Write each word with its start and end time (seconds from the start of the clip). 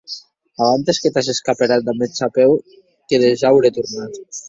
Abantes 0.67 1.01
que 1.03 1.11
t'ages 1.17 1.43
caperat 1.51 1.85
damb 1.91 2.03
eth 2.07 2.17
chapèu 2.23 2.59
que 3.07 3.25
ja 3.45 3.53
aurè 3.55 3.77
tornat. 3.81 4.23